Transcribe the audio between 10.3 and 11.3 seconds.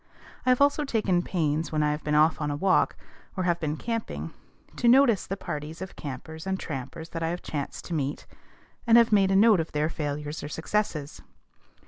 or success.